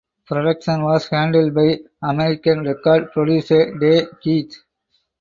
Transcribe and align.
Production 0.25 0.81
was 0.81 1.07
handled 1.09 1.53
by 1.53 1.77
American 2.01 2.63
record 2.63 3.11
producer 3.11 3.77
Tay 3.77 4.07
Keith. 4.19 4.55